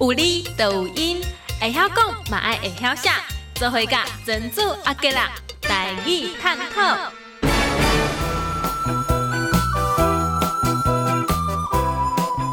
[0.00, 1.20] 有理就有因，
[1.60, 1.96] 会晓讲
[2.30, 3.10] 嘛爱会晓写，
[3.54, 5.30] 做伙甲珍珠阿吉啦，
[5.60, 6.96] 台语探讨。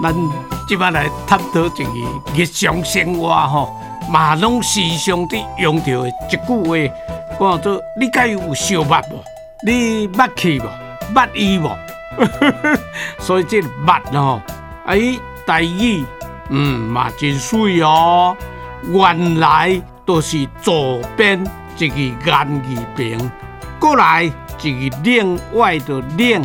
[0.02, 0.16] 咱
[0.68, 1.90] 即摆来探讨一个
[2.36, 3.76] 日常生活吼，
[4.10, 6.94] 嘛拢时常伫用到的一句话，
[7.40, 9.24] 讲做你敢有烧肉无？
[9.66, 10.70] 你捌去无？
[11.16, 11.76] 捌伊无？
[13.20, 14.42] 所以这个捌吼，
[14.86, 16.06] 啊伊台语
[16.50, 18.36] 嗯嘛真水哦，
[18.88, 21.44] 原来都是左边
[21.78, 23.32] 一个言字边，
[23.80, 24.24] 过来
[24.62, 26.42] 一个另外的另，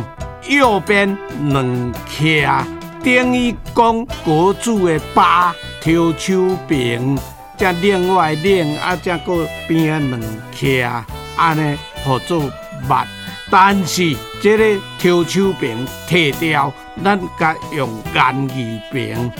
[0.47, 1.17] 右边
[1.49, 2.63] 两徛。
[3.03, 7.17] 等于讲国主的八抽手柄，
[7.57, 10.21] 再另外另啊，再个边两
[10.55, 11.03] 徛，
[11.35, 12.43] 安尼合做
[12.87, 13.03] 捌。
[13.51, 18.55] 但是这个抽手柄摕掉，咱甲用言字
[18.91, 19.31] 柄，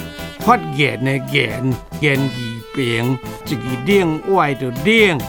[0.46, 2.36] 发言的言言字
[2.76, 3.18] 柄，
[3.48, 5.20] 一个另外的另，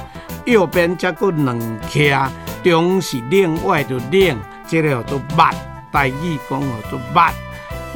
[0.44, 2.28] 右边再个两徛，
[2.62, 4.36] 中是另外的另，
[4.68, 5.54] 这个叫做捌。
[5.91, 7.30] 台语讲叫做捌。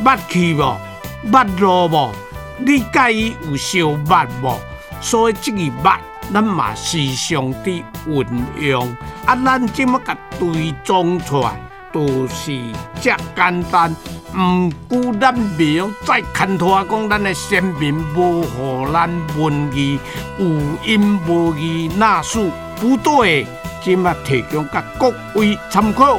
[0.03, 0.81] 捌去无？
[1.31, 2.11] 捌路无？
[2.57, 4.59] 你介意有烧捌无？
[5.03, 5.99] 所以这个捌，
[6.33, 8.97] 咱嘛时常伫运用。
[9.27, 11.53] 啊，咱即么甲对装出来，
[11.93, 12.59] 都是
[12.99, 13.95] 遮简单。
[14.35, 19.99] 毋过咱袂用再牵拖讲，咱的先民无互咱文字
[20.39, 20.47] 有
[20.87, 22.39] 音无义那是
[22.81, 23.47] 不对，
[23.83, 26.19] 即么提供甲各位参考。